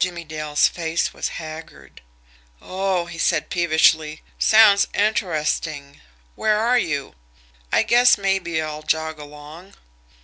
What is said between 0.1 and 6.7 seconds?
Dale's face was haggard. "Oh!" he said peevishly. "Sounds interesting. Where